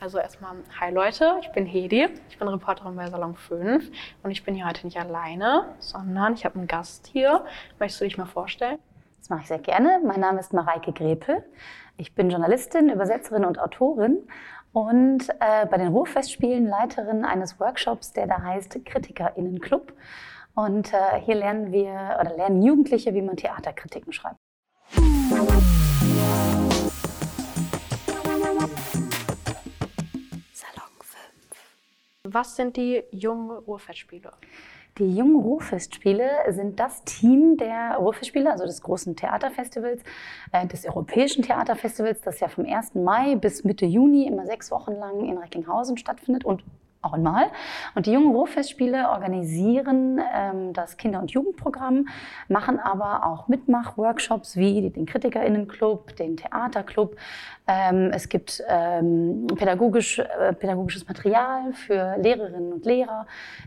[0.00, 3.90] Also erstmal, hi Leute, ich bin Hedi, ich bin Reporterin bei Salon 5
[4.22, 7.44] und ich bin hier heute nicht alleine, sondern ich habe einen Gast hier.
[7.80, 8.78] Möchtest du dich mal vorstellen?
[9.18, 10.00] Das mache ich sehr gerne.
[10.04, 11.44] Mein Name ist Mareike Grepel.
[11.96, 14.18] Ich bin Journalistin, Übersetzerin und Autorin
[14.72, 19.92] und äh, bei den Ruhrfestspielen Leiterin eines Workshops, der da heißt KritikerInnen-Club.
[20.54, 24.38] Und äh, hier lernen wir oder lernen Jugendliche, wie man Theaterkritiken schreibt.
[32.30, 34.30] Was sind die jungen Ruhrfestspiele?
[34.98, 40.02] Die jungen Ruhrfestspiele sind das Team der Ruhrfestspiele, also des großen Theaterfestivals,
[40.52, 42.96] äh, des Europäischen Theaterfestivals, das ja vom 1.
[42.96, 46.64] Mai bis Mitte Juni immer sechs Wochen lang in Recklinghausen stattfindet und
[47.02, 47.46] auch einmal.
[47.94, 52.08] Und die jungen Ruhrfestspiele organisieren ähm, das Kinder- und Jugendprogramm,
[52.48, 57.16] machen aber auch Mitmach-Workshops wie den KritikerInnenclub, den Theaterclub.
[57.66, 63.26] Ähm, es gibt ähm, pädagogisch, äh, pädagogisches Material für Lehrerinnen und Lehrer,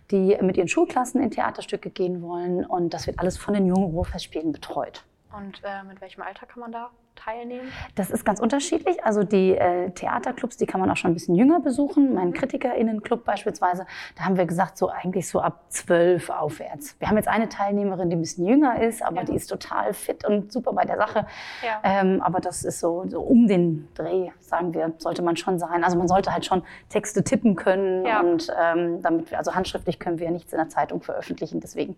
[0.10, 2.66] die mit ihren Schulklassen in Theaterstücke gehen wollen.
[2.66, 5.04] Und das wird alles von den jungen Ruhrfestspielen betreut.
[5.38, 7.72] Und äh, mit welchem Alter kann man da teilnehmen?
[7.96, 9.04] Das ist ganz unterschiedlich.
[9.04, 12.14] Also die äh, Theaterclubs, die kann man auch schon ein bisschen jünger besuchen.
[12.14, 12.34] Mein mhm.
[12.34, 13.86] KritikerInnenclub beispielsweise,
[14.18, 16.96] da haben wir gesagt, so eigentlich so ab zwölf aufwärts.
[17.00, 19.24] Wir haben jetzt eine Teilnehmerin, die ein bisschen jünger ist, aber ja.
[19.26, 21.28] die ist total fit und super bei der Sache.
[21.64, 21.80] Ja.
[21.84, 25.84] Ähm, aber das ist so, so, um den Dreh, sagen wir, sollte man schon sein.
[25.84, 28.22] Also man sollte halt schon Texte tippen können ja.
[28.22, 31.60] und ähm, damit, wir, also handschriftlich können wir ja nichts in der Zeitung veröffentlichen.
[31.60, 31.96] Deswegen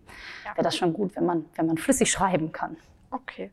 [0.54, 2.76] wäre das schon gut, wenn man, wenn man flüssig schreiben kann.
[3.10, 3.50] Okay.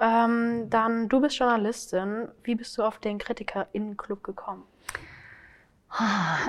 [0.00, 2.28] Ähm, dann, du bist Journalistin.
[2.42, 4.64] Wie bist du auf den KritikerInnen-Club gekommen?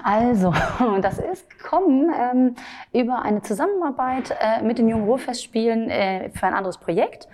[0.04, 0.54] Also,
[1.02, 2.56] das ist gekommen ähm,
[2.94, 7.28] über eine Zusammenarbeit äh, mit den Jungen Ruhrfestspielen äh, für ein anderes Projekt.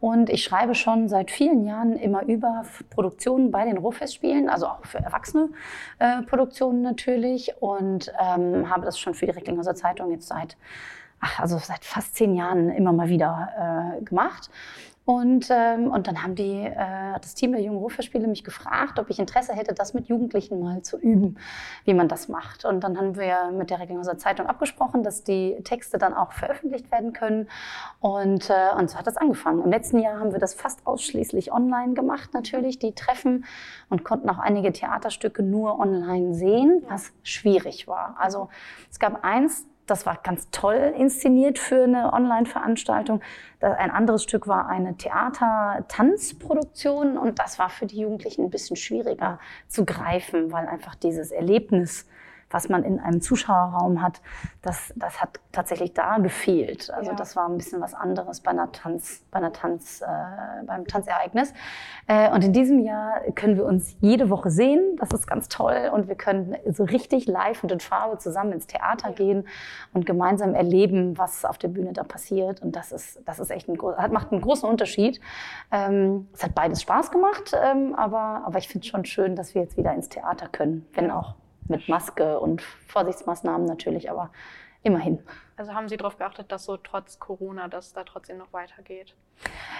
[0.00, 4.84] Und ich schreibe schon seit vielen Jahren immer über Produktionen bei den Ruhrfestspielen, also auch
[4.84, 5.50] für Erwachsene
[6.00, 7.54] äh, Produktionen natürlich.
[7.60, 10.56] Und ähm, habe das schon für die Recklinghauser Zeitung jetzt seit
[11.22, 14.50] ach, also seit fast zehn Jahren immer mal wieder äh, gemacht.
[15.04, 19.10] Und, ähm, und dann haben die, äh, das Team der Jungen Ruhrfestspiele mich gefragt, ob
[19.10, 21.38] ich Interesse hätte, das mit Jugendlichen mal zu üben,
[21.84, 22.64] wie man das macht.
[22.64, 26.92] Und dann haben wir mit der Recklinghauser Zeitung abgesprochen, dass die Texte dann auch veröffentlicht
[26.92, 27.48] werden können.
[27.98, 29.64] Und, äh, und so hat das angefangen.
[29.64, 33.44] Im letzten Jahr haben wir das fast ausschließlich online gemacht, natürlich, die Treffen,
[33.88, 38.14] und konnten auch einige Theaterstücke nur online sehen, was schwierig war.
[38.20, 38.50] Also
[38.88, 43.20] es gab eins, das war ganz toll inszeniert für eine Online-Veranstaltung.
[43.60, 49.38] Ein anderes Stück war eine Theater-Tanzproduktion und das war für die Jugendlichen ein bisschen schwieriger
[49.68, 52.06] zu greifen, weil einfach dieses Erlebnis
[52.52, 54.20] was man in einem Zuschauerraum hat,
[54.62, 56.90] das, das hat tatsächlich da gefehlt.
[56.90, 57.16] Also ja.
[57.16, 61.52] das war ein bisschen was anderes bei einer Tanz, bei einer Tanz, äh, beim Tanzereignis.
[62.06, 64.96] Äh, und in diesem Jahr können wir uns jede Woche sehen.
[64.98, 65.90] Das ist ganz toll.
[65.92, 69.14] Und wir können so richtig live und in Farbe zusammen ins Theater ja.
[69.14, 69.48] gehen
[69.92, 72.62] und gemeinsam erleben, was auf der Bühne da passiert.
[72.62, 73.78] Und das ist, das ist echt ein,
[74.10, 75.20] macht einen großen Unterschied.
[75.70, 79.54] Ähm, es hat beides Spaß gemacht, ähm, aber, aber ich finde es schon schön, dass
[79.54, 81.34] wir jetzt wieder ins Theater können, wenn auch
[81.68, 84.30] mit Maske und Vorsichtsmaßnahmen natürlich, aber
[84.82, 85.22] immerhin.
[85.56, 89.14] Also haben Sie darauf geachtet, dass so trotz Corona das da trotzdem noch weitergeht?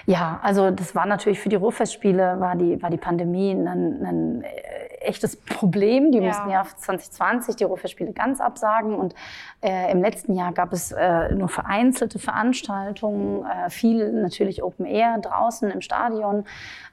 [0.07, 4.43] Ja, also das war natürlich für die Ruhrfestspiele war die, war die Pandemie ein, ein
[4.43, 6.13] äh, echtes Problem.
[6.13, 6.27] Die ja.
[6.27, 9.15] mussten ja 2020 die Ruhrfestspiele ganz absagen und
[9.61, 15.19] äh, im letzten Jahr gab es äh, nur vereinzelte Veranstaltungen, äh, viel natürlich Open Air
[15.19, 16.45] draußen im Stadion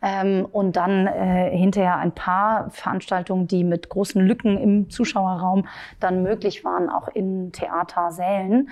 [0.02, 5.68] ähm, und dann äh, hinterher ein paar Veranstaltungen, die mit großen Lücken im Zuschauerraum
[6.00, 8.70] dann möglich waren, auch in Theatersälen.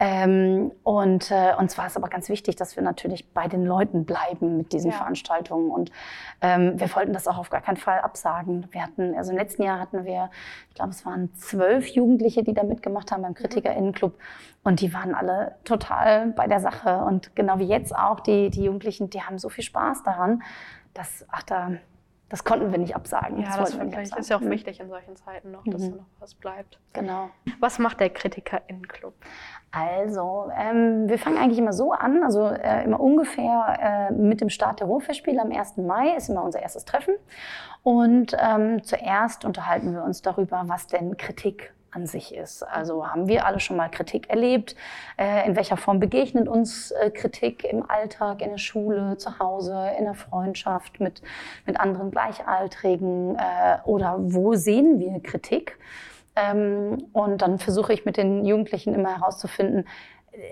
[0.00, 4.04] Ähm, und äh, uns war es aber ganz wichtig, dass wir natürlich bei den Leuten
[4.04, 4.96] bleiben mit diesen ja.
[4.96, 5.70] Veranstaltungen.
[5.70, 5.92] Und
[6.40, 8.66] ähm, wir wollten das auch auf gar keinen Fall absagen.
[8.72, 10.28] Wir hatten, also im letzten Jahr hatten wir,
[10.70, 13.36] ich glaube, es waren zwölf Jugendliche, die da mitgemacht haben beim mhm.
[13.36, 14.18] KritikerInnenclub.
[14.64, 17.04] Und die waren alle total bei der Sache.
[17.04, 20.42] Und genau wie jetzt auch, die, die Jugendlichen, die haben so viel Spaß daran,
[20.94, 21.70] dass, ach, da,
[22.28, 23.40] das konnten wir nicht absagen.
[23.40, 24.50] Ja, das, das ist ja auch mhm.
[24.50, 25.90] wichtig in solchen Zeiten noch, dass mhm.
[25.90, 26.78] da noch was bleibt.
[26.92, 27.30] Genau.
[27.58, 29.14] Was macht der KritikerInnenclub?
[29.70, 34.50] Also, ähm, wir fangen eigentlich immer so an, also äh, immer ungefähr äh, mit dem
[34.50, 35.78] Start der Ruhrfestspiele am 1.
[35.78, 37.14] Mai ist immer unser erstes Treffen.
[37.82, 42.62] Und ähm, zuerst unterhalten wir uns darüber, was denn Kritik an sich ist.
[42.62, 44.76] Also haben wir alle schon mal Kritik erlebt?
[45.16, 49.90] Äh, in welcher Form begegnet uns äh, Kritik im Alltag, in der Schule, zu Hause,
[49.98, 51.22] in der Freundschaft mit,
[51.66, 53.36] mit anderen Gleichaltrigen?
[53.36, 55.78] Äh, oder wo sehen wir Kritik?
[56.36, 59.86] Ähm, und dann versuche ich mit den Jugendlichen immer herauszufinden,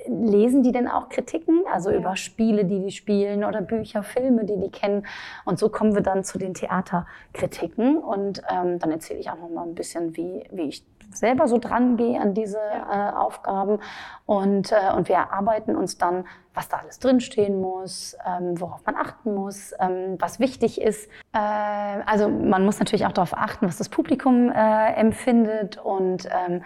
[0.07, 1.99] lesen die denn auch Kritiken, also ja.
[1.99, 5.07] über Spiele, die die spielen oder Bücher, Filme, die die kennen.
[5.45, 9.51] Und so kommen wir dann zu den Theaterkritiken und ähm, dann erzähle ich auch noch
[9.51, 13.11] mal ein bisschen, wie, wie ich selber so dran gehe an diese ja.
[13.11, 13.79] äh, Aufgaben.
[14.27, 18.97] Und, äh, und wir erarbeiten uns dann, was da alles drinstehen muss, ähm, worauf man
[18.97, 21.09] achten muss, ähm, was wichtig ist.
[21.33, 26.63] Äh, also man muss natürlich auch darauf achten, was das Publikum äh, empfindet und ähm,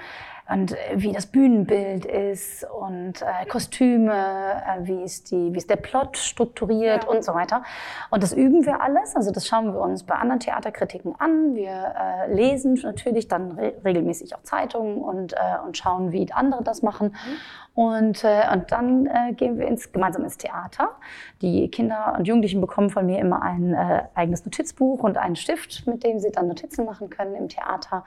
[0.51, 5.77] und wie das Bühnenbild ist und äh, Kostüme, äh, wie, ist die, wie ist der
[5.77, 7.11] Plot strukturiert ja.
[7.11, 7.63] und so weiter.
[8.11, 11.55] Und das üben wir alles, also das schauen wir uns bei anderen Theaterkritiken an.
[11.55, 16.65] Wir äh, lesen natürlich dann re regelmäßig auch Zeitungen und, äh, und schauen, wie andere
[16.65, 17.09] das machen.
[17.09, 17.37] Mhm.
[17.75, 20.97] Und, äh, und dann äh, gehen wir ins, gemeinsam ins Theater.
[21.41, 25.87] Die Kinder und Jugendlichen bekommen von mir immer ein äh, eigenes Notizbuch und einen Stift,
[25.87, 28.05] mit dem sie dann Notizen machen können im Theater.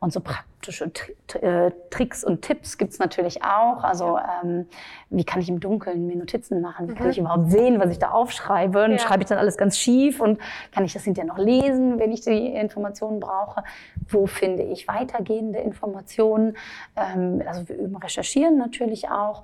[0.00, 0.92] Und so praktische
[1.40, 3.82] äh, Tricks und Tipps gibt's natürlich auch.
[3.82, 4.66] Also ähm,
[5.10, 6.86] wie kann ich im Dunkeln mir Notizen machen?
[6.86, 6.96] Wie mhm.
[6.96, 8.84] kann ich überhaupt sehen, was ich da aufschreibe?
[8.84, 8.98] Und ja.
[8.98, 10.20] schreibe ich dann alles ganz schief?
[10.20, 10.38] Und
[10.70, 13.64] kann ich das hinterher noch lesen, wenn ich die Informationen brauche?
[14.08, 16.56] Wo finde ich weitergehende Informationen?
[16.94, 19.42] Ähm, also wir üben Recherchieren natürlich auch.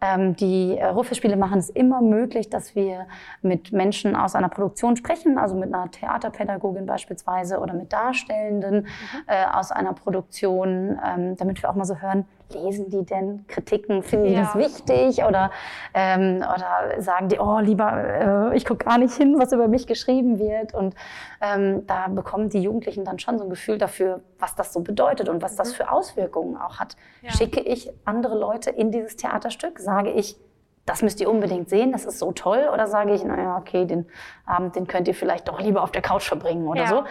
[0.00, 3.06] Ähm, die äh, Ruhrfestspiele machen es immer möglich, dass wir
[3.42, 8.86] mit Menschen aus einer Produktion sprechen, also mit einer Theaterpädagogin beispielsweise oder mit Darstellenden mhm.
[9.26, 12.24] äh, aus einer Produktion, ähm, damit wir auch mal so hören,
[12.54, 14.02] lesen die denn Kritiken?
[14.02, 14.42] Finden die ja.
[14.42, 15.24] das wichtig?
[15.24, 15.50] Oder,
[15.94, 19.86] ähm, oder sagen die, oh, lieber, äh, ich gucke gar nicht hin, was über mich
[19.86, 20.74] geschrieben wird.
[20.74, 20.94] Und
[21.40, 25.28] ähm, da bekommen die Jugendlichen dann schon so ein Gefühl dafür, was das so bedeutet
[25.28, 25.74] und was das mhm.
[25.74, 26.96] für Auswirkungen auch hat.
[27.22, 27.30] Ja.
[27.30, 29.78] Schicke ich andere Leute in dieses Theaterstück?
[29.78, 30.36] Sage ich,
[30.86, 32.68] das müsst ihr unbedingt sehen, das ist so toll?
[32.72, 34.06] Oder sage ich, naja, okay, den
[34.46, 36.88] Abend, den könnt ihr vielleicht doch lieber auf der Couch verbringen oder ja.
[36.88, 37.04] so.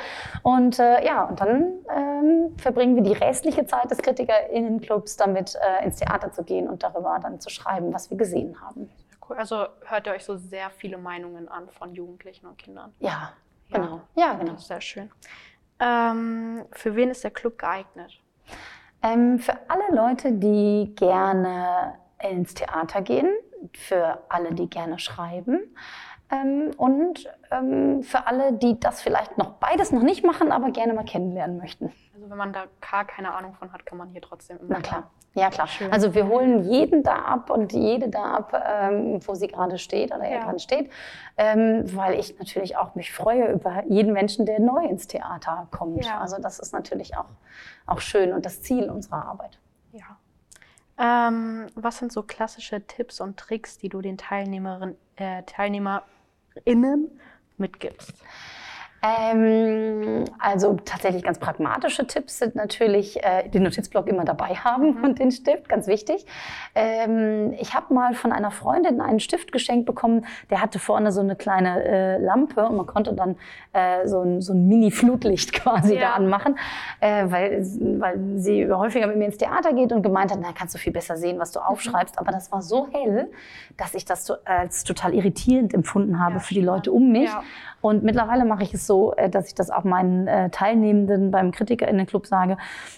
[0.44, 5.86] Und äh, ja, und dann ähm, verbringen wir die restliche Zeit des KritikerInnenclubs damit, äh,
[5.86, 8.90] ins Theater zu gehen und darüber dann zu schreiben, was wir gesehen haben.
[9.28, 9.38] Cool.
[9.38, 12.94] Also hört ihr euch so sehr viele Meinungen an von Jugendlichen und Kindern?
[13.00, 13.34] Ja,
[13.72, 14.02] genau.
[14.16, 14.58] Ja, genau.
[14.58, 15.12] Sehr schön.
[15.80, 18.20] Ähm, für wen ist der Club geeignet?
[19.02, 23.30] Ähm, für alle Leute, die gerne ins Theater gehen,
[23.74, 25.60] für alle, die gerne schreiben.
[26.32, 30.94] Ähm, und ähm, für alle, die das vielleicht noch beides noch nicht machen, aber gerne
[30.94, 31.92] mal kennenlernen möchten.
[32.14, 34.76] Also wenn man da gar keine Ahnung von hat, kann man hier trotzdem immer.
[34.76, 35.66] Na klar, ja klar.
[35.66, 35.92] Schön.
[35.92, 40.14] Also wir holen jeden da ab und jede da ab, ähm, wo sie gerade steht
[40.14, 40.36] oder ja.
[40.36, 40.92] er gerade steht,
[41.38, 46.06] ähm, weil ich natürlich auch mich freue über jeden Menschen, der neu ins Theater kommt.
[46.06, 46.20] Ja.
[46.20, 47.30] Also das ist natürlich auch,
[47.88, 49.58] auch schön und das Ziel unserer Arbeit.
[49.94, 50.19] Ja.
[51.00, 57.20] Ähm, was sind so klassische Tipps und Tricks, die du den Teilnehmerinnen, äh, TeilnehmerInnen
[57.58, 58.14] mitgibst?
[59.02, 65.04] Ähm, also tatsächlich ganz pragmatische Tipps sind natürlich äh, den Notizblock immer dabei haben mhm.
[65.04, 66.26] und den Stift, ganz wichtig.
[66.76, 71.22] Ähm, ich habe mal von einer Freundin einen Stift geschenkt bekommen, der hatte vorne so
[71.22, 73.38] eine kleine äh, Lampe und man konnte dann
[73.72, 76.02] äh, so ein, so ein Mini-Flutlicht quasi ja.
[76.02, 76.58] da anmachen,
[77.00, 77.66] äh, weil,
[78.00, 80.94] weil sie häufiger mit mir ins Theater geht und gemeint hat, na kannst du viel
[80.94, 81.66] besser sehen, was du mhm.
[81.68, 82.20] aufschreibst.
[82.20, 83.32] Aber das war so hell,
[83.78, 87.30] dass ich das so als total irritierend empfunden habe ja, für die Leute um mich.
[87.30, 87.44] Ja.
[87.82, 91.52] Und mittlerweile mache ich es so, äh, dass ich das auch meinen äh, Teilnehmenden beim
[91.52, 92.58] KritikerInnenclub sage,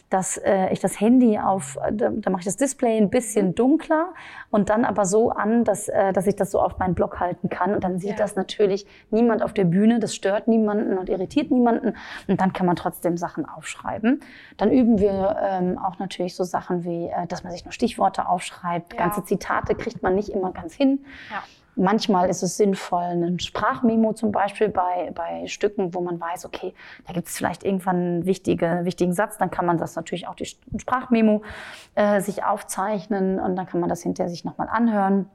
[0.10, 3.56] dass äh, ich das Handy auf, da, da mache ich das Display ein bisschen mhm.
[3.56, 4.14] dunkler
[4.52, 7.74] und dann aber so an, dass, dass ich das so auf meinen Blog halten kann.
[7.74, 8.16] Und dann sieht ja.
[8.18, 11.96] das natürlich niemand auf der Bühne, das stört niemanden und irritiert niemanden.
[12.28, 14.22] Und dann kann man trotzdem Sachen aufschreiben.
[14.58, 18.94] Dann üben wir ähm, auch natürlich so Sachen wie, dass man sich nur Stichworte aufschreibt.
[18.94, 19.00] Ja.
[19.00, 21.06] Ganze Zitate kriegt man nicht immer ganz hin.
[21.30, 21.44] Ja.
[21.76, 26.74] Manchmal ist es sinnvoll, ein Sprachmemo zum Beispiel bei, bei Stücken, wo man weiß, okay,
[27.08, 30.36] da gibt es vielleicht irgendwann einen wichtige, wichtigen Satz, dann kann man das natürlich auch
[30.36, 31.44] die Sprachmemo
[31.96, 35.30] äh, sich aufzeichnen und dann kann man das hinterher sich nochmal anhören.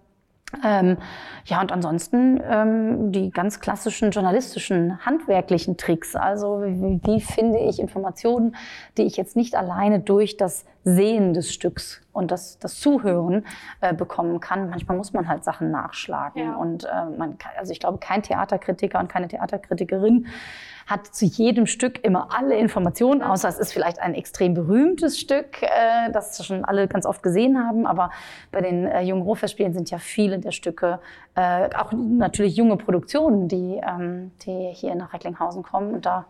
[0.65, 0.97] Ähm,
[1.45, 6.15] ja, und ansonsten ähm, die ganz klassischen journalistischen, handwerklichen Tricks.
[6.15, 8.55] Also wie, wie, finde ich Informationen,
[8.97, 13.45] die ich jetzt nicht alleine durch das Sehen des Stücks und das, das Zuhören
[13.81, 14.71] äh, bekommen kann.
[14.71, 16.43] Manchmal muss man halt Sachen nachschlagen.
[16.43, 16.55] Ja.
[16.55, 20.27] Und äh, man kann, also ich glaube, kein Theaterkritiker und keine Theaterkritikerin
[20.87, 25.63] hat zu jedem Stück immer alle Informationen, außer es ist vielleicht ein extrem berühmtes Stück,
[25.63, 27.87] äh, das schon alle ganz oft gesehen haben.
[27.87, 28.11] Aber
[28.53, 31.01] bei den äh, jungen Ruhrfestspielen sind ja viele der Stücke
[31.35, 35.95] äh, auch natürlich junge Produktionen, die, ähm, die hier nach Recklinghausen kommen.
[35.95, 36.27] Und da,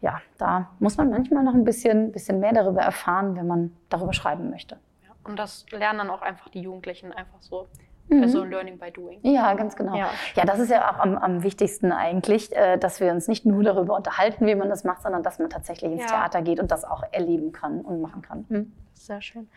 [0.00, 4.12] ja, da muss man manchmal noch ein bisschen, bisschen mehr darüber erfahren, wenn man darüber
[4.12, 4.76] schreiben möchte.
[5.22, 7.68] Und das lernen dann auch einfach die Jugendlichen einfach so.
[8.10, 9.20] Also Learning by Doing.
[9.22, 9.96] Ja, ganz genau.
[9.96, 13.46] Ja, ja das ist ja auch am, am wichtigsten eigentlich, äh, dass wir uns nicht
[13.46, 16.08] nur darüber unterhalten, wie man das macht, sondern dass man tatsächlich ins ja.
[16.08, 18.44] Theater geht und das auch erleben kann und machen kann.
[18.48, 18.72] Mhm.
[18.92, 19.48] Sehr schön.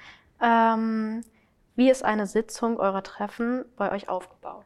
[0.41, 1.21] Ähm,
[1.75, 4.65] Wie ist eine Sitzung eurer Treffen bei euch aufgebaut?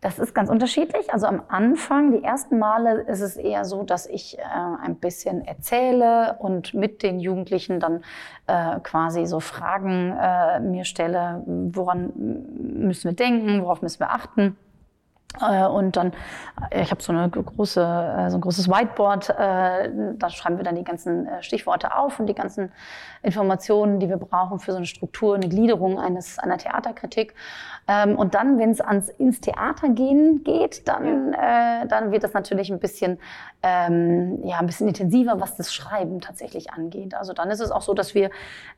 [0.00, 1.12] Das ist ganz unterschiedlich.
[1.12, 5.44] Also am Anfang, die ersten Male, ist es eher so, dass ich äh, ein bisschen
[5.44, 8.04] erzähle und mit den Jugendlichen dann
[8.46, 14.56] äh, quasi so Fragen äh, mir stelle, woran müssen wir denken, worauf müssen wir achten.
[15.40, 16.12] Äh, und dann,
[16.70, 20.76] äh, ich habe so eine große, äh, so ein großes Whiteboard, da schreiben wir dann
[20.76, 22.72] die ganzen Stichworte auf und die ganzen
[23.22, 27.34] Informationen, die wir brauchen für so eine Struktur, eine Gliederung eines, einer Theaterkritik.
[27.86, 32.70] Ähm, und dann, wenn es ans ins Theater gehen geht, dann, dann wird das natürlich
[32.70, 33.18] ein bisschen,
[33.62, 37.14] ähm, ja, ein bisschen intensiver, was das Schreiben tatsächlich angeht.
[37.14, 38.30] Also dann ist es auch so, dass wir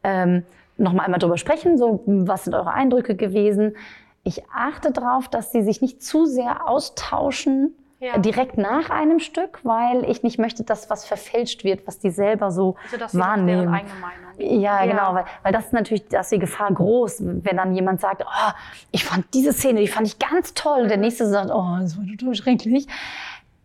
[0.02, 0.45] ähm,
[0.76, 3.75] noch mal einmal drüber sprechen, so was sind eure Eindrücke gewesen
[4.23, 8.19] ich achte darauf, dass sie sich nicht zu sehr austauschen ja.
[8.19, 12.50] direkt nach einem Stück, weil ich nicht möchte, dass was verfälscht wird, was die selber
[12.50, 13.62] so also, dass wahrnehmen.
[13.62, 14.61] Deren eigene Meinung.
[14.62, 17.75] Ja, ja, genau, weil, weil das ist natürlich, da ist die Gefahr groß, wenn dann
[17.75, 18.53] jemand sagt, oh,
[18.91, 21.99] ich fand diese Szene, die fand ich ganz toll, und der nächste sagt, oh, das
[21.99, 22.87] war total schrecklich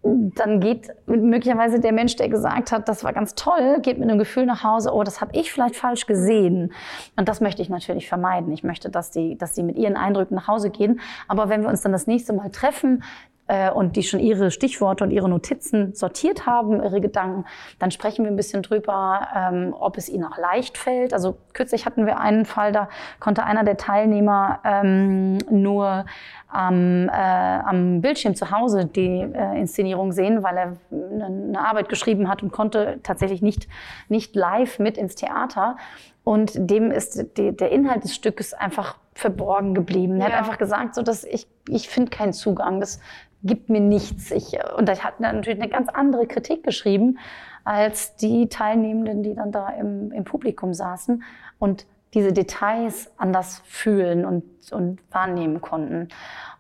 [0.05, 4.19] dann geht möglicherweise der Mensch, der gesagt hat, das war ganz toll, geht mit einem
[4.19, 6.73] Gefühl nach Hause, oh, das habe ich vielleicht falsch gesehen.
[7.15, 8.51] Und das möchte ich natürlich vermeiden.
[8.51, 10.99] Ich möchte, dass die, dass die mit ihren Eindrücken nach Hause gehen.
[11.27, 13.03] Aber wenn wir uns dann das nächste Mal treffen,
[13.47, 17.45] äh, und die schon ihre Stichworte und ihre Notizen sortiert haben, ihre Gedanken,
[17.79, 21.13] dann sprechen wir ein bisschen drüber, ähm, ob es ihnen auch leicht fällt.
[21.13, 26.05] Also kürzlich hatten wir einen Fall, da konnte einer der Teilnehmer ähm, nur
[26.47, 32.29] am, äh, am Bildschirm zu Hause die äh, Inszenierung sehen, weil er eine Arbeit geschrieben
[32.29, 33.67] hat und konnte tatsächlich nicht,
[34.09, 35.77] nicht live mit ins Theater.
[36.23, 40.19] Und dem ist die, der Inhalt des Stückes einfach verborgen geblieben.
[40.19, 40.33] Er ja.
[40.33, 42.79] hat einfach gesagt, so dass ich, ich finde keinen Zugang.
[42.79, 42.99] Das
[43.45, 44.31] gibt mir nichts.
[44.31, 47.19] Ich, und er hat natürlich eine ganz andere Kritik geschrieben
[47.63, 51.23] als die Teilnehmenden, die dann da im, im Publikum saßen
[51.59, 56.07] und diese Details anders fühlen und, und wahrnehmen konnten.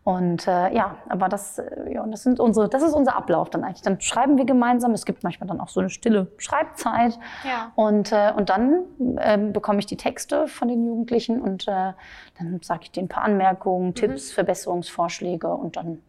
[0.03, 3.63] Und äh, ja, aber das, äh, ja, das, sind unsere, das ist unser Ablauf dann
[3.63, 3.81] eigentlich.
[3.81, 4.91] Dann schreiben wir gemeinsam.
[4.91, 7.17] Es gibt manchmal dann auch so eine stille Schreibzeit.
[7.43, 7.71] Ja.
[7.73, 8.83] Und, äh, und dann
[9.17, 11.93] äh, bekomme ich die Texte von den Jugendlichen und äh,
[12.37, 13.95] dann sage ich denen ein paar Anmerkungen, mhm.
[13.95, 16.03] Tipps, Verbesserungsvorschläge und dann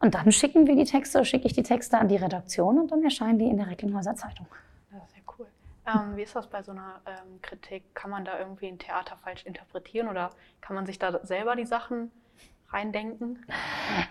[0.00, 3.02] und dann schicken wir die Texte, schicke ich die Texte an die Redaktion und dann
[3.02, 4.46] erscheinen die in der Recklinghäuser Zeitung.
[4.92, 5.46] Das ist ja cool.
[5.86, 7.94] Ähm, wie ist das bei so einer ähm, Kritik?
[7.94, 11.66] Kann man da irgendwie ein Theater falsch interpretieren oder kann man sich da selber die
[11.66, 12.10] Sachen
[12.70, 13.44] reindenken?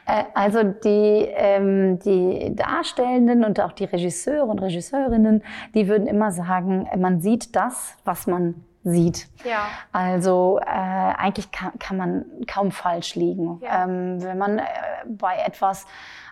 [0.06, 6.32] Äh, also die, ähm, die Darstellenden und auch die Regisseure und Regisseurinnen, die würden immer
[6.32, 9.28] sagen, man sieht das, was man sieht.
[9.44, 9.68] Ja.
[9.92, 13.60] Also äh, eigentlich kann, kann, man kaum falsch liegen.
[13.62, 13.84] Ja.
[13.84, 14.64] Ähm, wenn man äh,
[15.08, 15.86] bei etwas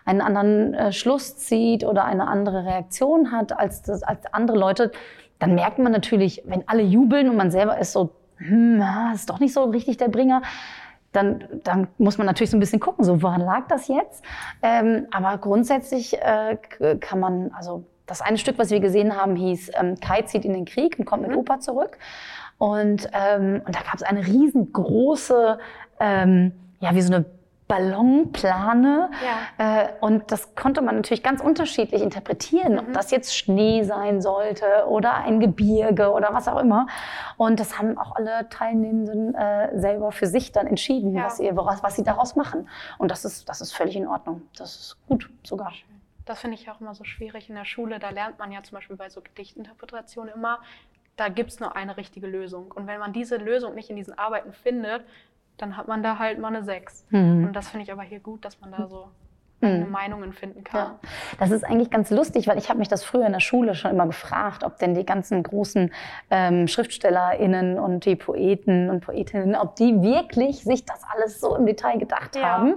[0.04, 4.92] einen anderen äh, Schluss zieht oder eine andere Reaktion hat als, das, als andere Leute,
[5.38, 8.82] dann merkt man natürlich, wenn alle jubeln und man selber ist so, hm,
[9.14, 10.42] ist doch nicht so richtig der Bringer,
[11.12, 14.22] dann, dann muss man natürlich so ein bisschen gucken, so woran lag das jetzt?
[14.62, 16.56] Ähm, aber grundsätzlich äh,
[17.00, 20.52] kann man, also das eine Stück, was wir gesehen haben, hieß ähm, Kai zieht in
[20.52, 21.38] den Krieg und kommt mit mhm.
[21.38, 21.98] Opa zurück.
[22.58, 25.58] Und, ähm, und da gab es eine riesengroße,
[26.00, 27.24] ähm, ja, wie so eine
[27.68, 29.10] Ballonplane.
[29.58, 29.82] Ja.
[29.82, 32.78] Äh, und das konnte man natürlich ganz unterschiedlich interpretieren, mhm.
[32.78, 36.86] ob das jetzt Schnee sein sollte oder ein Gebirge oder was auch immer.
[37.36, 41.24] Und das haben auch alle Teilnehmenden äh, selber für sich dann entschieden, ja.
[41.24, 42.68] was, ihr, was, was sie daraus machen.
[42.98, 44.42] Und das ist, das ist völlig in Ordnung.
[44.56, 45.72] Das ist gut sogar.
[46.24, 47.98] Das finde ich auch immer so schwierig in der Schule.
[47.98, 50.58] Da lernt man ja zum Beispiel bei so Gedichtinterpretationen immer,
[51.16, 52.70] da gibt es nur eine richtige Lösung.
[52.70, 55.04] Und wenn man diese Lösung nicht in diesen Arbeiten findet,
[55.56, 57.06] dann hat man da halt mal eine 6.
[57.10, 57.46] Mhm.
[57.46, 59.10] Und das finde ich aber hier gut, dass man da so
[59.60, 59.90] mhm.
[59.90, 60.80] Meinungen finden kann.
[60.80, 60.98] Ja.
[61.38, 63.90] Das ist eigentlich ganz lustig, weil ich habe mich das früher in der Schule schon
[63.90, 65.92] immer gefragt, ob denn die ganzen großen
[66.30, 71.66] ähm, SchriftstellerInnen und die Poeten und Poetinnen, ob die wirklich sich das alles so im
[71.66, 72.42] Detail gedacht ja.
[72.42, 72.74] haben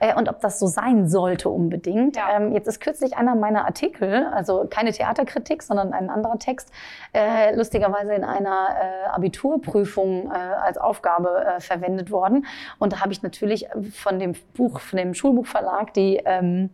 [0.00, 2.16] äh, und ob das so sein sollte unbedingt.
[2.16, 2.36] Ja.
[2.36, 6.72] Ähm, jetzt ist kürzlich einer meiner Artikel, also keine Theaterkritik, sondern ein anderer Text,
[7.12, 12.46] äh, lustigerweise in einer äh, Abiturprüfung äh, als Aufgabe äh, verwendet worden.
[12.78, 16.70] Und da habe ich natürlich von dem Buch, von dem Schulbuchverlag die ähm,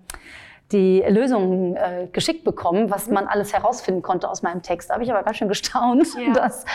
[0.73, 4.91] die Lösungen äh, geschickt bekommen, was man alles herausfinden konnte aus meinem Text.
[4.91, 6.33] Da habe ich aber ganz schön gestaunt, ja.
[6.35, 6.67] dass,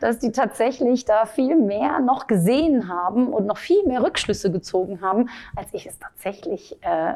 [0.00, 5.02] dass die tatsächlich da viel mehr noch gesehen haben und noch viel mehr Rückschlüsse gezogen
[5.02, 7.14] haben, als ich es tatsächlich, äh,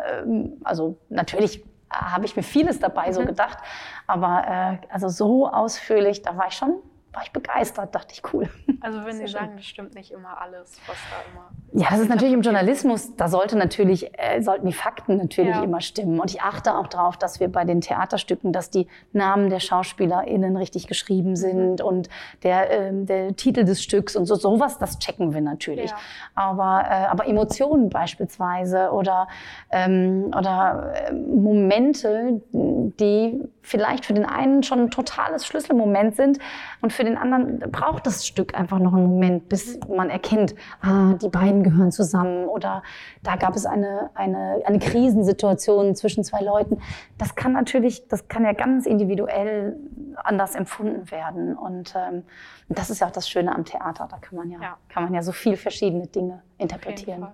[0.63, 3.13] also natürlich habe ich mir vieles dabei mhm.
[3.13, 3.59] so gedacht,
[4.07, 6.75] aber äh, also so ausführlich, da war ich schon
[7.17, 8.47] war ich begeistert, dachte ich, cool.
[8.83, 11.51] Also wenn Sie sagen, das stimmt nicht immer alles, was da immer.
[11.73, 15.63] Ja, das ist natürlich im Journalismus, da sollte natürlich, äh, sollten die Fakten natürlich ja.
[15.63, 16.21] immer stimmen.
[16.21, 20.59] Und ich achte auch darauf, dass wir bei den Theaterstücken, dass die Namen der SchauspielerInnen
[20.59, 21.37] richtig geschrieben mhm.
[21.37, 21.87] sind mhm.
[21.87, 22.09] und
[22.43, 25.91] der, äh, der Titel des Stücks und so, sowas, das checken wir natürlich.
[25.91, 25.97] Ja.
[26.35, 29.27] Aber, äh, aber Emotionen beispielsweise oder,
[29.71, 36.39] ähm, oder äh, Momente, die vielleicht für den einen schon ein totales Schlüsselmoment sind
[36.83, 41.15] und für den anderen braucht das Stück einfach noch einen Moment, bis man erkennt, ah,
[41.15, 42.85] die beiden gehören zusammen oder
[43.25, 46.81] da gab es eine, eine, eine Krisensituation zwischen zwei Leuten.
[47.19, 49.77] Das kann natürlich, das kann ja ganz individuell
[50.15, 52.23] anders empfunden werden und ähm,
[52.69, 54.77] das ist ja auch das Schöne am Theater, da kann man ja, ja.
[54.89, 57.27] kann man ja so viel verschiedene Dinge interpretieren.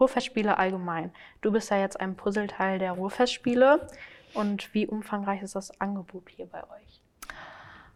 [0.00, 1.12] Ruhrfestspiele allgemein.
[1.40, 3.86] Du bist ja jetzt ein Puzzleteil der Ruhrfestspiele.
[4.34, 7.03] Und wie umfangreich ist das Angebot hier bei euch?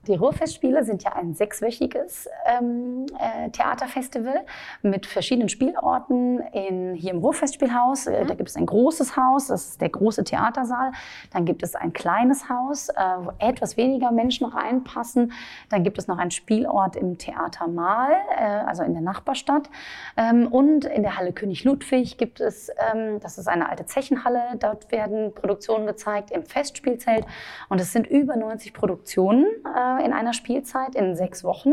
[0.08, 4.46] Die Ruhrfestspiele sind ja ein sechswöchiges ähm, äh, Theaterfestival
[4.80, 8.06] mit verschiedenen Spielorten in, hier im Ruhrfestspielhaus.
[8.06, 8.28] Äh, mhm.
[8.28, 10.92] Da gibt es ein großes Haus, das ist der große Theatersaal.
[11.30, 15.32] Dann gibt es ein kleines Haus, äh, wo etwas weniger Menschen reinpassen.
[15.68, 19.68] Dann gibt es noch einen Spielort im Theater Mahl, äh, also in der Nachbarstadt.
[20.16, 24.40] Ähm, und in der Halle König Ludwig gibt es, ähm, das ist eine alte Zechenhalle,
[24.58, 27.26] dort werden Produktionen gezeigt im Festspielzelt.
[27.68, 31.72] Und es sind über 90 Produktionen äh, in einer Spielzeit in sechs Wochen.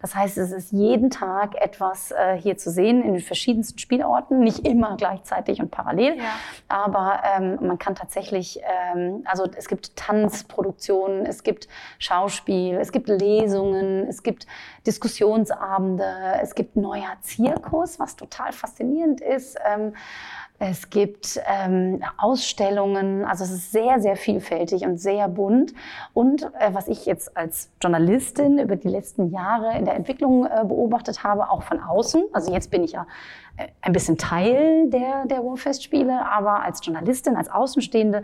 [0.00, 4.40] Das heißt, es ist jeden Tag etwas äh, hier zu sehen in den verschiedensten Spielorten,
[4.40, 6.24] nicht immer gleichzeitig und parallel, ja.
[6.68, 8.60] aber ähm, man kann tatsächlich,
[8.94, 11.68] ähm, also es gibt Tanzproduktionen, es gibt
[11.98, 14.46] Schauspiel, es gibt Lesungen, es gibt
[14.86, 16.06] Diskussionsabende,
[16.42, 19.58] es gibt neuer Zirkus, was total faszinierend ist.
[19.66, 19.94] Ähm,
[20.58, 25.74] es gibt ähm, Ausstellungen, also es ist sehr, sehr vielfältig und sehr bunt.
[26.14, 30.64] Und äh, was ich jetzt als Journalistin über die letzten Jahre in der Entwicklung äh,
[30.64, 33.06] beobachtet habe, auch von außen, also jetzt bin ich ja
[33.58, 38.22] äh, ein bisschen Teil der, der Warfest-Spiele, aber als Journalistin, als Außenstehende,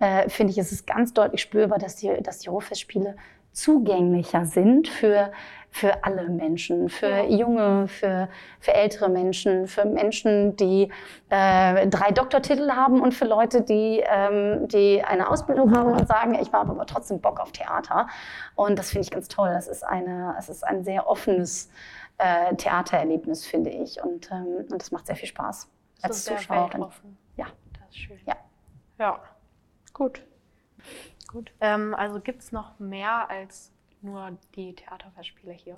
[0.00, 3.16] äh, finde ich, es ist ganz deutlich spürbar, dass die, dass die Warfest-Spiele
[3.60, 5.30] zugänglicher sind für
[5.70, 7.24] für alle Menschen, für ja.
[7.24, 10.90] junge, für, für ältere Menschen, für Menschen, die
[11.28, 16.34] äh, drei Doktortitel haben und für Leute, die, ähm, die eine Ausbildung haben und sagen,
[16.34, 18.08] ich habe aber trotzdem Bock auf Theater.
[18.54, 19.50] Und das finde ich ganz toll.
[19.52, 21.70] Das ist, eine, es ist ein sehr offenes
[22.16, 24.02] äh, Theatererlebnis, finde ich.
[24.02, 25.68] Und, ähm, und das macht sehr viel Spaß
[26.02, 26.86] als so Zuschauerin.
[27.36, 27.46] Ja.
[27.78, 28.18] Das ist schön.
[28.26, 28.36] Ja.
[28.98, 29.20] Ja,
[29.92, 30.22] gut.
[31.28, 31.52] Gut.
[31.60, 35.76] Ähm, also gibt es noch mehr als nur die Theaterfestspiele hier?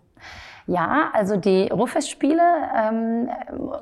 [0.67, 2.43] Ja, also die Ruhrfestspiele
[2.77, 3.31] ähm,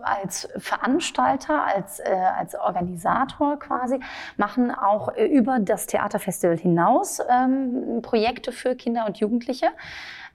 [0.02, 4.00] als Veranstalter, als, äh, als Organisator quasi,
[4.36, 9.68] machen auch äh, über das Theaterfestival hinaus ähm, Projekte für Kinder und Jugendliche.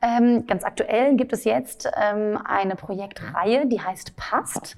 [0.03, 4.75] Ähm, ganz aktuell gibt es jetzt ähm, eine Projektreihe, die heißt Passt.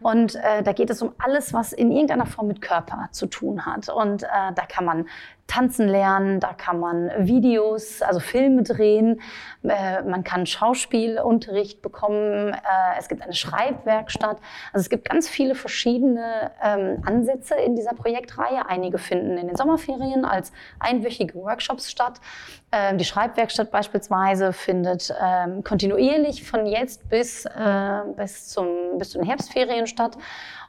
[0.00, 3.66] Und äh, da geht es um alles, was in irgendeiner Form mit Körper zu tun
[3.66, 3.88] hat.
[3.88, 5.06] Und äh, da kann man
[5.48, 9.20] tanzen lernen, da kann man Videos, also Filme drehen,
[9.64, 12.58] äh, man kann Schauspielunterricht bekommen, äh,
[12.98, 14.36] es gibt eine Schreibwerkstatt.
[14.72, 18.68] Also es gibt ganz viele verschiedene ähm, Ansätze in dieser Projektreihe.
[18.68, 22.20] Einige finden in den Sommerferien als einwöchige Workshops statt.
[22.70, 28.66] Ähm, die Schreibwerkstatt beispielsweise findet ähm, kontinuierlich von jetzt bis, äh, bis, zum,
[28.98, 30.18] bis zu den Herbstferien statt.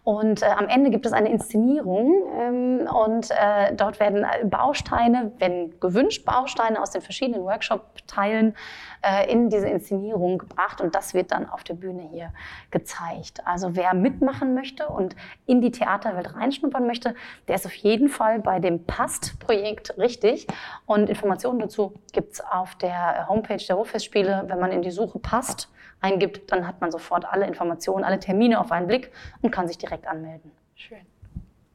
[0.10, 5.80] Und äh, am Ende gibt es eine Inszenierung ähm, und äh, dort werden Bausteine, wenn
[5.80, 8.56] gewünscht, Bausteine aus den verschiedenen Workshop-Teilen
[9.04, 10.82] äh, in diese Inszenierung gebracht.
[10.82, 12.34] Und das wird dann auf der Bühne hier
[12.72, 13.46] gezeigt.
[13.46, 17.14] Also wer mitmachen möchte und in die Theaterwelt reinschnuppern möchte,
[17.48, 20.48] der ist auf jeden Fall bei dem PAST-Projekt richtig.
[20.88, 25.20] Und Informationen dazu gibt es auf der Homepage der Hoffestspiele, wenn man in die Suche
[25.20, 25.70] passt
[26.02, 29.78] eingibt, dann hat man sofort alle Informationen, alle Termine auf einen Blick und kann sich
[29.78, 30.52] direkt anmelden.
[30.76, 31.06] Schön.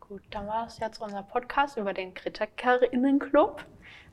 [0.01, 3.65] Gut, dann war das jetzt unser Podcast über den Kritikerinnenclub.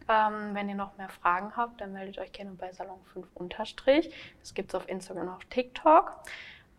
[0.10, 4.13] Ähm, wenn ihr noch mehr Fragen habt, dann meldet euch gerne bei Salon 5 unterstrich.
[4.39, 6.17] Das gibt es auf Instagram und auf TikTok.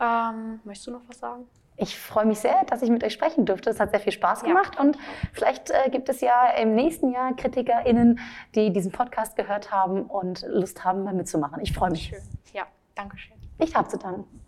[0.00, 1.46] Ähm, möchtest du noch was sagen?
[1.76, 3.70] Ich freue mich sehr, dass ich mit euch sprechen durfte.
[3.70, 4.82] Es hat sehr viel Spaß gemacht ja.
[4.82, 4.98] und
[5.32, 8.20] vielleicht äh, gibt es ja im nächsten Jahr KritikerInnen,
[8.54, 11.60] die diesen Podcast gehört haben und Lust haben, mal mitzumachen.
[11.62, 12.08] Ich freue mich.
[12.08, 12.22] Schön.
[12.52, 12.66] Ja.
[12.94, 13.36] Dankeschön.
[13.58, 14.41] Ich habe zu danken.